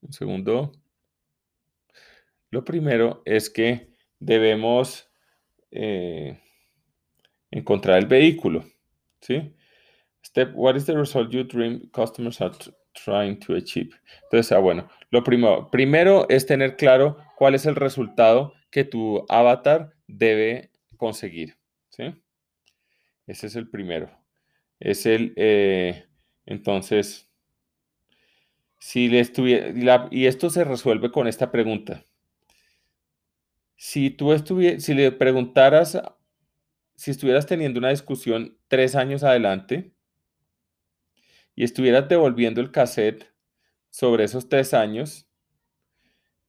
un 0.00 0.12
segundo, 0.12 0.70
lo 2.50 2.64
primero 2.64 3.22
es 3.24 3.50
que 3.50 3.88
debemos 4.20 5.10
eh, 5.72 6.40
encontrar 7.50 7.98
el 7.98 8.06
vehículo, 8.06 8.64
¿sí? 9.20 9.52
Step, 10.28 10.52
what 10.54 10.76
is 10.76 10.84
the 10.84 10.94
result 10.94 11.32
you 11.32 11.42
dream 11.42 11.88
customers 11.90 12.38
are 12.42 12.52
trying 12.92 13.40
to 13.40 13.54
achieve? 13.54 13.88
Entonces, 14.24 14.52
ah, 14.52 14.58
bueno, 14.58 14.86
lo 15.10 15.24
primero, 15.24 15.70
primero 15.70 16.26
es 16.28 16.44
tener 16.44 16.76
claro 16.76 17.16
cuál 17.38 17.54
es 17.54 17.64
el 17.64 17.74
resultado 17.76 18.52
que 18.70 18.84
tu 18.84 19.24
avatar 19.30 19.94
debe 20.06 20.70
conseguir, 20.98 21.56
¿sí? 21.88 22.14
Ese 23.26 23.46
es 23.46 23.56
el 23.56 23.70
primero. 23.70 24.10
Es 24.78 25.06
el, 25.06 25.32
eh, 25.36 26.04
entonces, 26.44 27.30
si 28.78 29.08
le 29.08 29.20
estuviera, 29.20 30.08
y 30.10 30.26
esto 30.26 30.50
se 30.50 30.62
resuelve 30.62 31.10
con 31.10 31.26
esta 31.26 31.50
pregunta. 31.50 32.04
Si 33.76 34.10
tú 34.10 34.34
estuvieras, 34.34 34.82
si 34.82 34.92
le 34.92 35.10
preguntaras, 35.10 35.98
si 36.96 37.12
estuvieras 37.12 37.46
teniendo 37.46 37.78
una 37.78 37.88
discusión 37.88 38.58
tres 38.68 38.94
años 38.94 39.22
adelante, 39.24 39.94
y 41.58 41.64
estuvieras 41.64 42.08
devolviendo 42.08 42.60
el 42.60 42.70
cassette 42.70 43.32
sobre 43.90 44.22
esos 44.22 44.48
tres 44.48 44.74
años, 44.74 45.28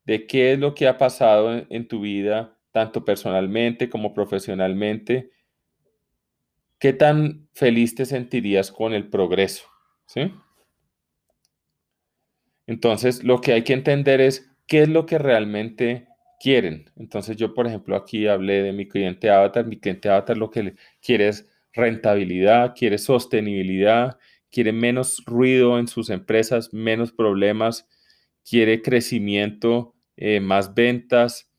de 0.06 0.28
qué 0.28 0.54
es 0.54 0.60
lo 0.60 0.76
que 0.76 0.88
ha 0.88 1.00
pasado 1.00 1.66
en, 1.68 1.88
tu 1.88 2.02
vida, 2.02 2.60
tanto 2.70 3.04
personalmente 3.04 3.90
como 3.90 4.14
profesionalmente, 4.14 5.32
qué 6.78 6.94
tan 6.94 7.50
feliz 7.54 7.96
te 7.96 8.06
sentirías 8.06 8.72
con 8.72 8.94
el 8.94 9.10
progreso, 9.10 9.64
¿sí? 10.06 10.32
Entonces, 12.68 13.24
lo 13.24 13.42
que 13.42 13.54
hay 13.54 13.64
que 13.64 13.74
entender 13.74 14.22
es 14.22 14.52
qué 14.68 14.84
es 14.84 14.90
lo 14.90 15.08
que 15.08 15.18
realmente 15.18 16.08
quieren. 16.40 16.92
Entonces, 16.96 17.36
yo, 17.36 17.56
por 17.56 17.66
ejemplo, 17.66 17.96
aquí 17.96 18.28
hablé 18.28 18.62
de 18.62 18.74
mi 18.74 18.88
cliente 18.88 19.32
avatar. 19.32 19.66
Mi 19.66 19.80
cliente 19.80 20.08
avatar 20.08 20.38
lo 20.38 20.52
que 20.52 20.76
quiere 21.02 21.30
es 21.30 21.50
rentabilidad, 21.74 22.76
quiere 22.76 23.00
sostenibilidad, 23.00 24.20
quiere 24.52 24.72
menos 24.74 25.24
ruido 25.26 25.80
en 25.80 25.88
sus 25.88 26.10
empresas, 26.10 26.74
menos 26.74 27.12
problemas, 27.12 27.88
quiere 28.44 28.82
crecimiento, 28.82 29.96
eh, 30.18 30.40
más 30.40 30.74
ventas, 30.74 31.52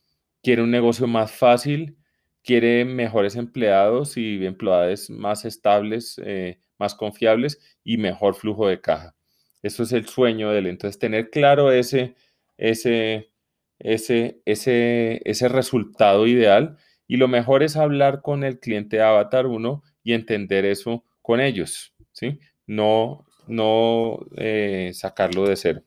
quiere 0.42 0.62
un 0.62 0.70
negocio 0.70 1.06
más 1.06 1.32
fácil, 1.32 1.96
quiere 2.42 2.84
mejores 2.84 3.36
empleados 3.36 4.16
y 4.16 4.44
empleados 4.44 5.10
más 5.10 5.44
estables, 5.44 6.20
eh, 6.24 6.60
más 6.78 6.94
confiables 6.94 7.60
y 7.84 7.98
mejor 7.98 8.34
flujo 8.34 8.66
de 8.68 8.80
caja. 8.80 9.14
Eso 9.62 9.82
es 9.82 9.92
el 9.92 10.06
sueño 10.06 10.50
de 10.50 10.58
él. 10.60 10.66
Entonces, 10.66 10.98
tener 10.98 11.30
claro 11.30 11.70
ese, 11.70 12.14
ese, 12.56 13.30
ese, 13.78 14.40
ese, 14.46 15.20
ese 15.24 15.48
resultado 15.48 16.26
ideal 16.26 16.78
y 17.06 17.16
lo 17.16 17.28
mejor 17.28 17.62
es 17.62 17.76
hablar 17.76 18.22
con 18.22 18.44
el 18.44 18.60
cliente 18.60 19.02
Avatar 19.02 19.46
1 19.46 19.82
y 20.02 20.12
entender 20.14 20.64
eso 20.64 21.04
con 21.22 21.40
ellos, 21.40 21.94
¿sí? 22.12 22.38
No, 22.70 23.26
no 23.48 24.20
eh, 24.36 24.92
sacarlo 24.94 25.44
de 25.44 25.56
cero. 25.56 25.82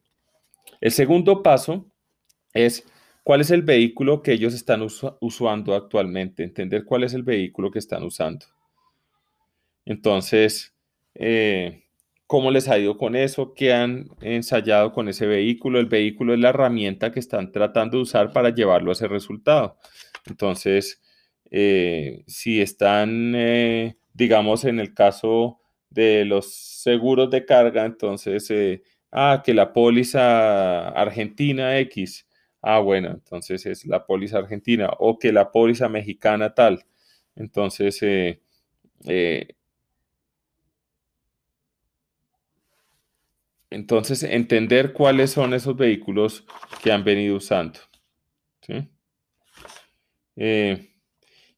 El 0.82 0.92
segundo 0.92 1.42
paso 1.42 1.86
es 2.54 2.86
cuál 3.24 3.40
es 3.40 3.52
el 3.52 3.62
vehículo 3.62 4.22
que 4.22 4.34
ellos 4.34 4.54
están 4.54 4.86
usando 5.22 5.76
actualmente, 5.76 6.44
entender 6.44 6.84
cuál 6.84 7.06
es 7.06 7.14
el 7.14 7.24
vehículo 7.24 7.72
que 7.72 7.80
están 7.80 8.04
usando. 8.04 8.48
Entonces, 9.86 10.76
eh, 11.16 11.86
¿cómo 12.28 12.52
les 12.52 12.68
ha 12.68 12.78
ido 12.78 12.98
con 12.98 13.16
eso? 13.16 13.54
¿Qué 13.54 13.72
han 13.72 14.10
ensayado 14.20 14.92
con 14.92 15.08
ese 15.08 15.26
vehículo? 15.26 15.80
El 15.80 15.86
vehículo 15.86 16.34
es 16.34 16.42
la 16.42 16.50
herramienta 16.50 17.14
que 17.14 17.22
están 17.22 17.54
tratando 17.54 17.96
de 17.96 18.04
usar 18.04 18.34
para 18.34 18.50
llevarlo 18.50 18.92
a 18.92 18.94
ese 18.94 19.08
resultado. 19.08 19.78
Entonces, 20.26 21.02
eh, 21.50 22.26
si 22.28 22.62
están, 22.62 23.34
digamos, 24.14 24.66
en 24.66 24.82
el 24.82 24.94
caso 24.94 25.62
de 25.94 26.26
los 26.26 26.54
seguros 26.54 27.30
de 27.30 27.46
carga, 27.46 27.86
entonces, 27.86 28.50
eh, 28.52 28.84
ah, 29.12 29.44
que 29.46 29.54
la 29.54 29.74
póliza 29.74 30.90
argentina 30.90 31.78
X, 31.80 32.28
ah, 32.62 32.80
bueno, 32.80 33.12
entonces 33.12 33.66
es 33.66 33.86
la 33.86 34.06
póliza 34.06 34.40
argentina, 34.40 34.90
o 35.00 35.20
que 35.20 35.32
la 35.32 35.52
póliza 35.52 35.90
mexicana 35.90 36.54
tal. 36.56 36.86
Entonces, 37.36 38.02
eh, 38.04 38.42
eh, 39.08 39.56
entonces, 43.70 44.24
entender 44.24 44.94
cuáles 44.94 45.32
son 45.32 45.54
esos 45.54 45.76
vehículos 45.76 46.46
que 46.84 46.92
han 46.92 47.04
venido 47.04 47.38
usando. 47.38 47.80
¿sí? 48.62 48.90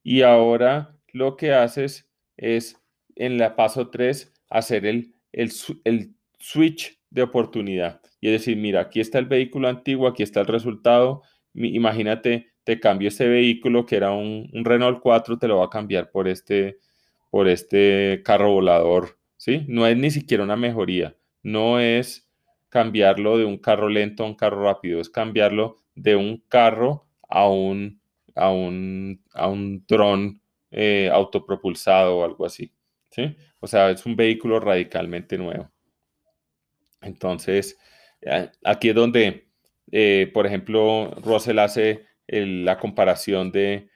y 0.04 0.22
ahora 0.22 0.98
lo 1.14 1.38
que 1.38 1.54
haces 1.54 2.10
es 2.36 2.78
en 3.16 3.38
la 3.38 3.56
paso 3.56 3.90
3 3.90 4.34
hacer 4.50 4.86
el, 4.86 5.14
el, 5.32 6.14
switch 6.40 7.00
de 7.10 7.24
oportunidad. 7.24 8.02
Y 8.22 8.28
es 8.28 8.34
decir, 8.34 8.58
mira, 8.58 8.82
aquí 8.82 9.00
está 9.00 9.20
el 9.20 9.26
vehículo 9.26 9.68
antiguo, 9.68 10.08
aquí 10.08 10.24
está 10.24 10.42
el 10.42 10.48
resultado. 10.48 11.24
Imagínate, 11.54 12.54
te 12.64 12.80
cambio 12.80 13.08
este 13.08 13.28
vehículo 13.28 13.86
que 13.86 13.96
era 13.96 14.12
un, 14.12 14.50
Renault 14.54 15.00
4, 15.02 15.40
te 15.40 15.48
lo 15.48 15.58
va 15.58 15.66
a 15.66 15.70
cambiar 15.70 16.12
por 16.12 16.28
este, 16.28 16.78
por 17.30 17.48
este 17.48 18.22
carro 18.24 18.52
volador. 18.52 19.18
¿sí? 19.38 19.66
No 19.68 19.88
es 19.88 19.98
ni 19.98 20.12
siquiera 20.12 20.44
una 20.44 20.56
mejoría. 20.56 21.16
No 21.42 21.80
es 21.80 22.30
cambiarlo 22.70 23.38
de 23.38 23.46
un 23.46 23.58
carro 23.58 23.88
lento 23.88 24.24
a 24.24 24.28
un 24.28 24.36
carro 24.36 24.64
rápido, 24.64 25.00
es 25.00 25.10
cambiarlo 25.10 25.78
de 25.96 26.16
un 26.18 26.44
carro 26.50 27.06
a 27.30 27.48
un, 27.48 28.02
a 28.36 28.52
un, 28.52 29.24
a 29.34 29.48
un 29.48 29.86
dron 29.88 30.42
eh, 30.72 31.10
autopropulsado 31.14 32.18
o 32.18 32.26
algo 32.26 32.46
así. 32.46 32.72
¿Sí? 33.16 33.36
O 33.60 33.68
sea, 33.68 33.90
es 33.90 34.06
un 34.06 34.16
vehículo 34.16 34.60
radicalmente 34.60 35.38
nuevo. 35.38 35.72
Entonces, 37.02 37.78
aquí 38.64 38.90
es 38.90 38.96
donde, 38.96 39.48
eh, 39.92 40.30
por 40.34 40.46
ejemplo, 40.46 41.12
Russell 41.24 41.60
hace 41.60 42.06
la 42.28 42.78
comparación 42.78 43.52
de, 43.52 43.90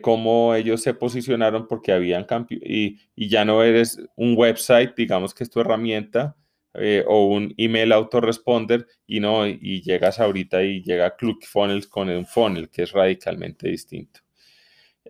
cómo 0.00 0.54
ellos 0.54 0.82
se 0.82 0.94
posicionaron 0.94 1.68
porque 1.68 1.92
habían 1.92 2.26
y, 2.48 2.98
y 3.14 3.28
ya 3.28 3.44
no 3.44 3.62
eres 3.62 4.00
un 4.16 4.34
website, 4.34 4.94
digamos 4.96 5.34
que 5.34 5.44
es 5.44 5.50
tu 5.50 5.60
herramienta, 5.60 6.36
eh, 6.76 7.04
o 7.06 7.26
un 7.26 7.54
email 7.56 7.92
autoresponder 7.92 8.88
y 9.06 9.20
no, 9.20 9.46
y 9.46 9.82
llegas 9.82 10.18
ahorita 10.18 10.64
y 10.64 10.82
llega 10.82 11.14
ClickFunnels 11.14 11.86
con 11.86 12.08
un 12.08 12.26
funnel 12.26 12.68
que 12.68 12.82
es 12.82 12.90
radicalmente 12.90 13.68
distinto. 13.68 14.20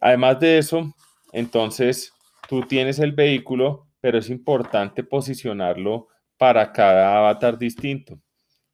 Además 0.01 0.41
de 0.41 0.59
eso, 0.59 0.95
entonces 1.33 2.13
tú 2.49 2.63
tienes 2.63 2.99
el 2.99 3.13
vehículo, 3.13 3.89
pero 4.01 4.19
es 4.19 4.31
importante 4.31 5.03
posicionarlo 5.03 6.09
para 6.37 6.73
cada 6.73 7.17
avatar 7.19 7.59
distinto. 7.59 8.21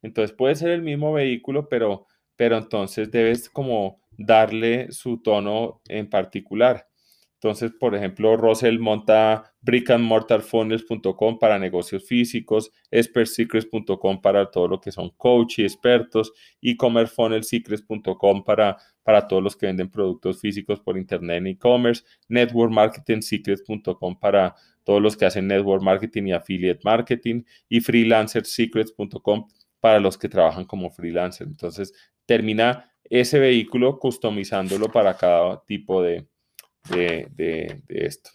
Entonces 0.01 0.35
puede 0.35 0.55
ser 0.55 0.71
el 0.71 0.81
mismo 0.81 1.13
vehículo, 1.13 1.69
pero, 1.69 2.07
pero 2.35 2.57
entonces 2.57 3.11
debes 3.11 3.49
como 3.49 4.01
darle 4.17 4.91
su 4.91 5.21
tono 5.21 5.81
en 5.87 6.09
particular. 6.09 6.87
Entonces, 7.43 7.71
por 7.71 7.95
ejemplo, 7.95 8.37
Russell 8.37 8.77
monta 8.77 9.51
brickandmortarfunnels.com 9.61 11.39
para 11.39 11.57
negocios 11.57 12.05
físicos, 12.05 12.71
expertsecrets.com 12.91 14.21
para 14.21 14.51
todo 14.51 14.67
lo 14.67 14.79
que 14.79 14.91
son 14.91 15.09
coach 15.17 15.57
y 15.57 15.63
expertos, 15.63 16.31
e-commercefunnelsecrets.com 16.61 18.43
para, 18.43 18.77
para 19.01 19.27
todos 19.27 19.41
los 19.41 19.55
que 19.55 19.65
venden 19.65 19.89
productos 19.89 20.39
físicos 20.39 20.79
por 20.81 20.99
internet 20.99 21.37
en 21.37 21.47
e-commerce, 21.47 22.03
networkmarketingsecrets.com 22.29 24.19
para 24.19 24.53
todos 24.83 25.01
los 25.01 25.17
que 25.17 25.25
hacen 25.25 25.47
network 25.47 25.81
marketing 25.81 26.27
y 26.27 26.33
affiliate 26.33 26.81
marketing, 26.83 27.41
y 27.67 27.81
freelancersecrets.com 27.81 29.47
para 29.79 29.99
los 29.99 30.15
que 30.15 30.29
trabajan 30.29 30.65
como 30.65 30.91
freelancer. 30.91 31.47
Entonces, 31.47 31.91
termina 32.27 32.93
ese 33.09 33.39
vehículo 33.39 33.97
customizándolo 33.97 34.91
para 34.91 35.17
cada 35.17 35.65
tipo 35.65 36.03
de, 36.03 36.27
de, 36.89 37.81
esto. 37.87 38.29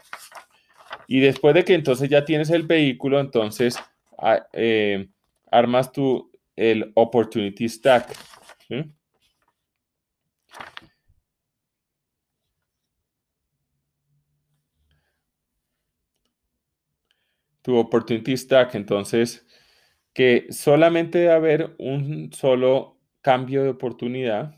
Y 1.07 1.21
después 1.21 1.55
de 1.55 1.65
que 1.65 1.75
entonces 1.75 2.09
ya 2.09 2.25
tienes 2.25 2.51
el 2.51 2.65
vehículo, 2.65 3.21
entonces 3.21 3.77
ah, 4.19 4.47
eh, 4.53 5.09
armas 5.51 5.93
tu 5.93 6.31
el 6.57 6.91
opportunity 6.95 7.69
stack. 7.69 8.17
Tu 17.63 17.77
opportunity 17.77 18.37
stack, 18.37 18.75
entonces, 18.75 19.45
que 20.13 20.47
solamente 20.51 21.19
debe 21.19 21.33
haber 21.33 21.75
un 21.79 22.33
solo 22.33 22.99
cambio 23.21 23.65
de 23.65 23.71
oportunidad 23.71 24.57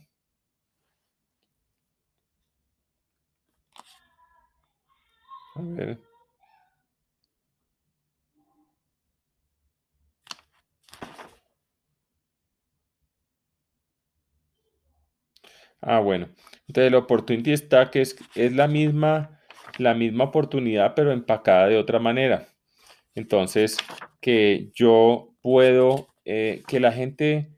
Ah, 15.81 16.00
bueno. 16.00 16.29
Entonces, 16.67 16.88
el 16.88 16.95
Opportunity 16.95 17.57
Stack 17.57 17.97
es, 17.97 18.17
es 18.35 18.53
la, 18.53 18.69
misma, 18.69 19.41
la 19.79 19.95
misma 19.95 20.25
oportunidad, 20.25 20.95
pero 20.95 21.12
empacada 21.12 21.69
de 21.69 21.79
otra 21.79 21.99
manera. 21.99 22.49
Entonces, 23.15 23.77
que 24.21 24.71
yo 24.75 25.35
puedo, 25.41 26.09
eh, 26.25 26.62
que 26.67 26.81
la 26.81 26.93
gente, 26.93 27.53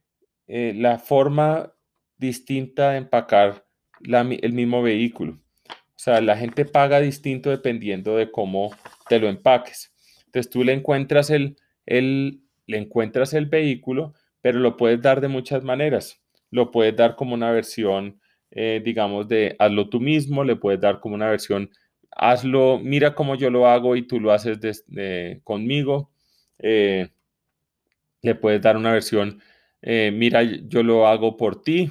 eh, 0.47 0.75
la 0.77 0.99
forma 0.99 1.73
distinta 2.19 2.91
de 2.93 2.99
empacar 2.99 3.67
el 4.03 4.53
mismo 4.53 4.83
vehículo. 4.83 5.39
O 6.01 6.03
sea, 6.03 6.23
la 6.23 6.35
gente 6.35 6.65
paga 6.65 6.99
distinto 6.99 7.51
dependiendo 7.51 8.17
de 8.17 8.31
cómo 8.31 8.75
te 9.07 9.19
lo 9.19 9.29
empaques. 9.29 9.93
Entonces 10.25 10.49
tú 10.49 10.65
le 10.65 10.73
encuentras 10.73 11.29
el, 11.29 11.59
el, 11.85 12.41
le 12.67 12.79
encuentras 12.79 13.35
el 13.35 13.45
vehículo, 13.45 14.15
pero 14.41 14.61
lo 14.61 14.79
puedes 14.79 15.03
dar 15.03 15.21
de 15.21 15.29
muchas 15.29 15.63
maneras. 15.63 16.19
Lo 16.51 16.71
puedes 16.71 16.97
dar 16.97 17.17
como 17.17 17.35
una 17.35 17.51
versión, 17.51 18.19
eh, 18.51 18.81
digamos, 18.83 19.29
de 19.29 19.55
hazlo 19.59 19.91
tú 19.91 20.01
mismo, 20.01 20.43
le 20.43 20.57
puedes 20.57 20.81
dar 20.81 21.01
como 21.01 21.17
una 21.17 21.29
versión, 21.29 21.69
hazlo, 22.13 22.79
mira 22.83 23.15
cómo 23.15 23.35
yo 23.35 23.51
lo 23.51 23.67
hago 23.67 23.95
y 23.95 24.07
tú 24.07 24.21
lo 24.21 24.33
haces 24.33 24.59
conmigo. 25.45 26.11
Eh, 26.61 27.11
le 28.23 28.35
puedes 28.37 28.63
dar 28.63 28.79
una 28.79 28.93
versión, 28.93 29.39
eh, 29.83 30.11
mira, 30.15 30.43
yo 30.43 30.83
lo 30.83 31.07
hago 31.07 31.37
por 31.37 31.63
ti. 31.63 31.91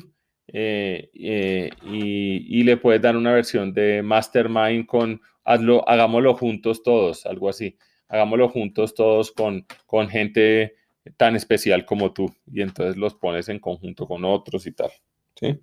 Eh, 0.51 1.09
eh, 1.13 1.69
y, 1.83 2.63
le 2.63 2.77
puedes 2.77 3.01
dar 3.01 3.15
una 3.15 3.31
versión 3.31 3.73
de 3.73 4.01
Mastermind 4.01 4.85
con 4.85 5.21
hazlo, 5.43 5.87
hagámoslo 5.87 6.35
juntos 6.35 6.83
todos, 6.83 7.25
algo 7.25 7.49
así. 7.49 7.77
Hagámoslo 8.07 8.49
juntos 8.49 8.95
todos 8.95 9.31
con, 9.31 9.65
con 9.85 10.09
gente 10.09 10.75
tan 11.17 11.35
especial 11.35 11.85
como 11.85 12.13
tú. 12.13 12.33
Y 12.51 12.61
entonces 12.61 12.97
los 12.97 13.15
pones 13.15 13.49
en 13.49 13.59
conjunto 13.59 14.07
con 14.07 14.25
otros 14.25 14.65
y 14.65 14.71
tal. 14.71 14.91
¿sí? 15.35 15.59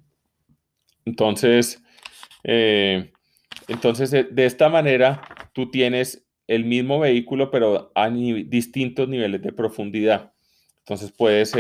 Entonces, 1.05 1.83
eh, 2.45 3.11
entonces 3.69 4.11
de 4.11 4.47
esta 4.47 4.69
manera 4.69 5.21
tú 5.53 5.71
tienes 5.71 6.29
el 6.47 6.65
mismo 6.65 7.01
vehículo, 7.01 7.51
pero 7.51 7.91
a 7.95 8.09
distintos 8.09 9.09
niveles 9.09 9.43
de 9.43 9.53
profundidad. 9.53 10.33
Entonces 10.79 11.11
puedes 11.11 11.53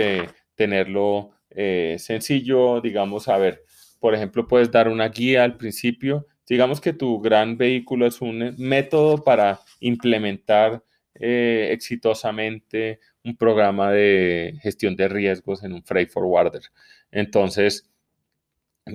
tenerlo 0.54 1.35
eh, 1.56 1.96
sencillo, 1.98 2.80
digamos, 2.82 3.28
a 3.28 3.38
ver, 3.38 3.64
por 3.98 4.14
ejemplo, 4.14 4.46
puedes 4.46 4.70
dar 4.70 4.88
una 4.88 5.08
guía 5.08 5.42
al 5.42 5.56
principio. 5.56 6.26
Digamos 6.46 6.80
que 6.80 6.92
tu 6.92 7.18
gran 7.20 7.56
vehículo 7.56 8.06
es 8.06 8.20
un 8.20 8.54
método 8.58 9.24
para 9.24 9.60
implementar 9.80 10.84
eh, 11.14 11.70
exitosamente 11.72 13.00
un 13.24 13.36
programa 13.36 13.90
de 13.90 14.54
gestión 14.60 14.96
de 14.96 15.08
riesgos 15.08 15.64
en 15.64 15.72
un 15.72 15.82
freight 15.82 16.10
forwarder. 16.10 16.62
Entonces, 17.10 17.90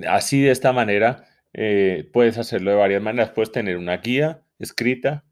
así 0.08 0.40
de 0.42 0.52
esta 0.52 0.72
manera, 0.72 1.24
eh, 1.52 2.08
puedes 2.12 2.38
hacerlo 2.38 2.70
de 2.70 2.76
varias 2.76 3.02
maneras. 3.02 3.30
Puedes 3.30 3.50
tener 3.52 3.76
una 3.76 3.96
guía 3.96 4.42
escrita, 4.60 5.24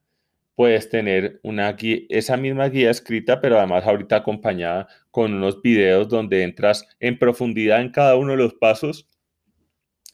puedes 0.60 0.90
tener 0.90 1.40
una 1.42 1.72
guía, 1.72 2.00
esa 2.10 2.36
misma 2.36 2.68
guía 2.68 2.90
escrita, 2.90 3.40
pero 3.40 3.56
además 3.56 3.86
ahorita 3.86 4.16
acompañada 4.16 4.88
con 5.10 5.32
unos 5.32 5.62
videos 5.62 6.10
donde 6.10 6.42
entras 6.42 6.86
en 7.00 7.18
profundidad 7.18 7.80
en 7.80 7.90
cada 7.90 8.14
uno 8.16 8.32
de 8.32 8.36
los 8.36 8.52
pasos. 8.52 9.08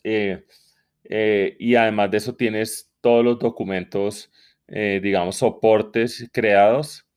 Eh, 0.05 0.47
eh, 1.03 1.57
y 1.59 1.75
además 1.75 2.13
de 2.13 2.19
eso 2.19 2.37
tienes 2.37 2.93
todos 3.01 3.25
los 3.25 3.41
documentos, 3.41 4.31
eh, 4.69 5.01
digamos, 5.03 5.35
soportes 5.35 6.31
creados. 6.33 7.09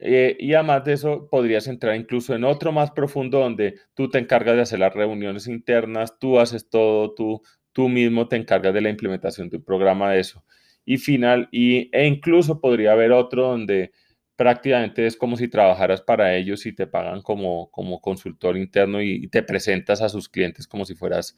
y 0.00 0.54
además 0.54 0.82
de 0.84 0.94
eso 0.94 1.28
podrías 1.30 1.66
entrar 1.66 1.94
incluso 1.94 2.34
en 2.34 2.44
otro 2.44 2.72
más 2.72 2.90
profundo 2.92 3.40
donde 3.40 3.80
tú 3.92 4.08
te 4.08 4.18
encargas 4.18 4.56
de 4.56 4.62
hacer 4.62 4.78
las 4.78 4.94
reuniones 4.94 5.46
internas, 5.46 6.18
tú 6.18 6.40
haces 6.40 6.70
todo, 6.70 7.12
tú, 7.12 7.42
tú 7.72 7.90
mismo 7.90 8.28
te 8.28 8.36
encargas 8.36 8.72
de 8.72 8.80
la 8.80 8.88
implementación 8.88 9.50
de 9.50 9.58
un 9.58 9.64
programa 9.64 10.10
de 10.12 10.20
eso 10.20 10.42
y 10.84 10.98
final, 10.98 11.48
y, 11.52 11.88
e 11.96 12.06
incluso 12.06 12.60
podría 12.60 12.92
haber 12.92 13.12
otro 13.12 13.48
donde 13.48 13.92
prácticamente 14.36 15.06
es 15.06 15.16
como 15.16 15.36
si 15.36 15.48
trabajaras 15.48 16.00
para 16.00 16.34
ellos 16.36 16.66
y 16.66 16.72
te 16.72 16.86
pagan 16.86 17.22
como, 17.22 17.70
como 17.70 18.00
consultor 18.00 18.56
interno 18.56 19.00
y, 19.02 19.28
te 19.28 19.42
presentas 19.42 20.02
a 20.02 20.08
sus 20.08 20.28
clientes 20.28 20.66
como 20.66 20.84
si 20.84 20.94
fueras 20.94 21.36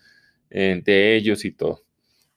eh, 0.51 0.81
de 0.85 1.17
ellos 1.17 1.45
y 1.45 1.53
todo. 1.53 1.85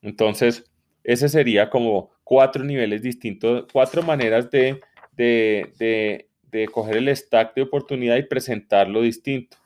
Entonces, 0.01 0.69
ese 1.03 1.29
sería 1.29 1.69
como 1.69 2.11
cuatro 2.23 2.63
niveles 2.63 3.01
distintos, 3.01 3.65
cuatro 3.71 4.03
maneras 4.03 4.51
de, 4.51 4.81
de, 5.13 5.71
de, 5.79 6.29
de 6.51 6.67
coger 6.67 6.97
el 6.97 7.15
stack 7.15 7.55
de 7.55 7.61
oportunidad 7.61 8.17
y 8.17 8.23
presentarlo 8.23 9.01
distinto, 9.01 9.57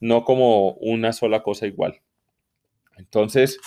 no 0.00 0.24
como 0.24 0.72
una 0.74 1.12
sola 1.12 1.42
cosa 1.42 1.66
igual. 1.66 2.00
Entonces, 2.96 3.58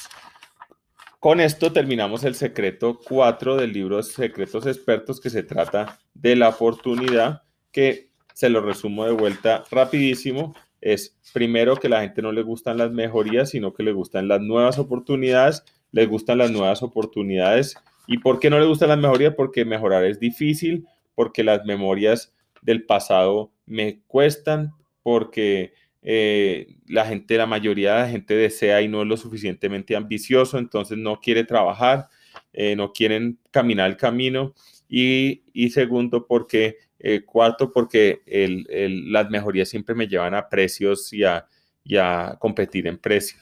con 1.22 1.40
esto 1.40 1.72
terminamos 1.72 2.24
el 2.24 2.34
secreto 2.34 3.00
4 3.08 3.56
del 3.56 3.74
libro 3.74 4.02
Secretos 4.02 4.66
Expertos 4.66 5.22
que 5.22 5.30
se 5.30 5.44
trata 5.44 6.00
de 6.16 6.36
la 6.36 6.50
oportunidad 6.50 7.44
que 7.72 8.10
se 8.34 8.50
lo 8.50 8.60
resumo 8.60 9.06
de 9.06 9.12
vuelta 9.12 9.64
rapidísimo. 9.70 10.56
Es 10.82 11.16
primero 11.32 11.76
que 11.76 11.90
la 11.90 12.02
gente 12.02 12.24
no 12.24 12.32
le 12.32 12.42
gustan 12.42 12.80
las 12.80 12.92
mejorías, 12.92 13.52
sino 13.52 13.72
que 13.72 13.84
le 13.84 13.92
gustan 13.92 14.28
las 14.28 14.42
nuevas 14.42 14.80
oportunidades, 14.80 15.64
le 15.92 16.08
gustan 16.08 16.40
las 16.40 16.50
nuevas 16.50 16.82
oportunidades. 16.82 17.76
¿Y 18.08 18.18
por 18.18 18.40
qué 18.40 18.50
no 18.50 18.60
le 18.60 18.66
gustan 18.66 18.90
las 18.90 18.98
mejorías? 18.98 19.36
Porque 19.36 19.64
mejorar 19.64 20.04
es 20.06 20.20
difícil, 20.20 20.88
porque 21.14 21.44
las 21.44 21.66
memorias 21.66 22.34
del 22.64 22.84
pasado 22.84 23.52
me 23.68 24.02
cuestan, 24.08 24.74
porque 25.04 25.74
eh, 26.04 26.76
la 26.88 27.06
gente, 27.06 27.38
la 27.38 27.46
mayoría 27.46 27.94
de 27.94 28.02
la 28.02 28.10
gente 28.10 28.34
desea 28.34 28.82
y 28.82 28.88
no 28.88 29.02
es 29.02 29.08
lo 29.08 29.18
suficientemente 29.18 29.96
ambicioso, 29.96 30.58
entonces 30.58 30.98
no 30.98 31.20
quiere 31.20 31.44
trabajar, 31.44 32.08
eh, 32.54 32.76
no 32.76 32.92
quieren 32.92 33.40
caminar 33.52 33.90
el 33.90 33.98
camino. 33.98 34.54
Y, 34.94 35.70
segundo, 35.70 36.28
porque, 36.28 36.76
eh, 37.00 37.22
cuarto, 37.24 37.72
porque 37.72 38.20
las 38.28 39.30
mejorías 39.30 39.70
siempre 39.70 39.96
me 39.96 40.08
llevan 40.08 40.34
a 40.34 40.50
precios 40.50 41.14
y 41.14 41.24
a, 41.24 42.38
competir 42.40 42.88
en 42.88 42.98
precios. 42.98 43.42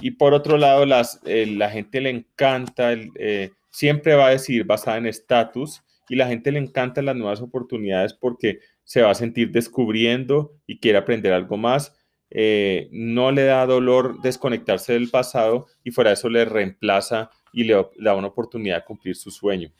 y 0.00 0.10
por 0.12 0.32
otro 0.32 0.56
lado, 0.56 0.86
las, 0.86 1.20
la 1.24 1.68
gente 1.68 2.00
le 2.00 2.08
encanta, 2.08 2.96
siempre 3.70 4.14
va 4.14 4.28
a 4.28 4.30
decir 4.30 4.64
basada 4.64 4.96
en 4.96 5.06
estatus, 5.06 5.82
y 6.08 6.16
la 6.16 6.26
gente 6.26 6.52
le 6.52 6.58
encantan 6.58 7.06
las 7.06 7.16
nuevas 7.16 7.40
oportunidades 7.40 8.12
porque 8.12 8.60
se 8.92 9.00
va 9.00 9.12
a 9.12 9.14
sentir 9.14 9.50
descubriendo 9.52 10.52
y 10.66 10.78
quiere 10.78 10.98
aprender 10.98 11.32
algo 11.32 11.56
más. 11.56 11.96
Eh, 12.28 12.90
no 12.92 13.32
le 13.32 13.44
da 13.44 13.64
dolor 13.64 14.20
desconectarse 14.20 14.92
del 14.92 15.08
pasado 15.08 15.66
y 15.82 15.92
fuera 15.92 16.10
de 16.10 16.14
eso 16.14 16.28
le 16.28 16.44
reemplaza 16.44 17.30
y 17.54 17.64
le, 17.64 17.86
da 17.96 18.14
una 18.14 18.26
oportunidad 18.26 18.76
de 18.76 18.84
cumplir 18.84 19.16
su 19.16 19.30
sueño. 19.30 19.72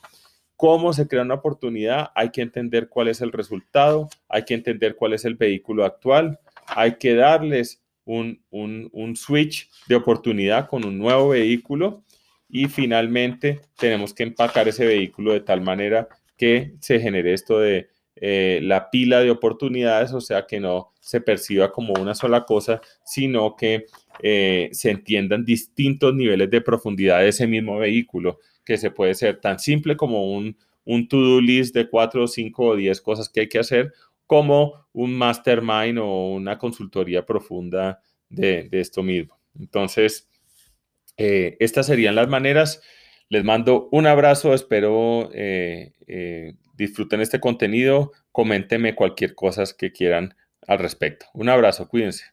¿Cómo 0.57 0.94
se 0.94 1.09
crea 1.09 1.20
una 1.20 1.35
oportunidad? 1.35 2.09
Hay 2.14 2.31
que 2.31 2.40
entender 2.40 2.88
cuál 2.88 3.09
es 3.09 3.20
el 3.20 3.33
resultado, 3.33 4.09
hay 4.31 4.46
que 4.46 4.55
entender 4.55 4.96
cuál 4.96 5.12
es 5.12 5.27
el 5.27 5.35
vehículo 5.35 5.85
actual, 5.85 6.40
hay 6.66 6.96
que 6.96 7.14
darles 7.14 7.83
un, 8.07 8.42
un 8.51 9.14
switch 9.14 9.68
de 9.88 9.96
oportunidad 9.96 10.70
con 10.70 10.87
un 10.87 10.96
nuevo 10.96 11.29
vehículo 11.29 12.03
y 12.48 12.64
finalmente 12.64 13.61
tenemos 13.77 14.14
que 14.14 14.22
empacar 14.22 14.68
ese 14.68 14.87
vehículo 14.87 15.35
de 15.35 15.40
tal 15.40 15.61
manera 15.61 16.09
que 16.38 16.77
se 16.81 16.98
genere 16.98 17.35
esto 17.35 17.59
de 17.59 17.91
eh, 18.24 18.61
la 18.62 18.88
pila 18.88 19.18
de 19.18 19.32
oportunidades, 19.32 20.12
o 20.12 20.20
sea, 20.20 20.46
que 20.46 20.61
no 20.61 20.92
se 21.00 21.20
perciba 21.20 21.72
como 21.72 21.92
una 22.00 22.14
sola 22.14 22.44
cosa, 22.44 22.80
sino 23.04 23.56
que 23.56 23.87
eh, 24.22 24.68
se 24.70 24.90
entiendan 24.92 25.44
distintos 25.44 26.14
niveles 26.14 26.48
de 26.48 26.61
profundidad 26.61 27.18
de 27.18 27.30
ese 27.30 27.48
mismo 27.48 27.78
vehículo, 27.78 28.38
que 28.64 28.78
se 28.78 28.92
puede 28.92 29.14
ser 29.14 29.40
tan 29.40 29.58
simple 29.58 29.96
como 29.96 30.32
un, 30.32 30.56
un 30.85 31.08
to-do 31.08 31.40
list 31.40 31.74
de 31.74 31.90
cuatro, 31.90 32.28
cinco 32.28 32.66
o 32.66 32.76
diez 32.76 33.00
cosas 33.00 33.28
que 33.28 33.40
hay 33.40 33.48
que 33.48 33.58
hacer, 33.58 33.92
como 34.24 34.87
un 34.92 35.14
mastermind 35.14 35.98
o 35.98 36.28
una 36.28 36.58
consultoría 36.58 37.26
profunda 37.26 38.02
de, 38.28 38.68
esto 38.70 39.02
mismo. 39.02 39.37
Entonces, 39.58 40.30
eh, 41.16 41.56
estas 41.58 41.87
serían 41.87 42.14
las 42.14 42.28
maneras. 42.28 42.82
Les 43.28 43.42
mando 43.42 43.88
un 43.90 44.06
abrazo, 44.06 44.54
espero 44.54 45.28
disfruten 46.72 47.20
este 47.20 47.40
contenido, 47.40 48.12
coméntenme 48.30 48.94
cualquier 48.94 49.35
cosa 49.35 49.64
que 49.76 49.92
quieran 49.92 50.35
al 50.66 50.78
respecto. 50.78 51.26
Un 51.35 51.48
abrazo, 51.48 51.88
cuídense. 51.88 52.24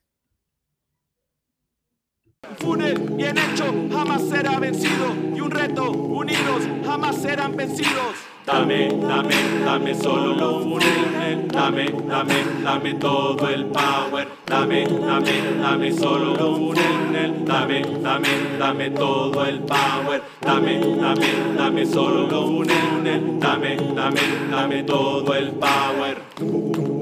Dame, 8.52 8.90
dame, 8.90 9.36
dame 9.64 9.94
solo 9.94 10.34
lo 10.34 10.60
funes, 10.62 11.48
dame, 11.50 11.86
dame, 12.08 12.34
dame 12.64 12.94
todo 12.96 13.48
el 13.48 13.66
power. 13.68 14.28
Dame, 14.48 14.86
dame, 14.88 15.42
dame 15.62 15.92
solo 15.94 16.34
lo 16.34 16.56
funes, 16.56 17.46
dame, 17.46 17.82
dame, 18.02 18.30
dame 18.58 18.90
todo 18.90 19.46
el 19.46 19.60
power. 19.60 20.24
Dame, 20.42 20.80
dame, 20.80 21.28
dame 21.56 21.86
solo 21.86 22.28
lo 22.28 22.48
funes, 22.48 23.40
dame, 23.40 23.78
dame, 23.94 24.22
dame 24.50 24.84
todo 24.84 25.36
el 25.36 25.52
power. 25.52 26.99